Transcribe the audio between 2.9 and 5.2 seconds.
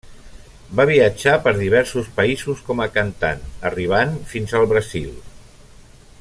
cantant, arribant fins al Brasil.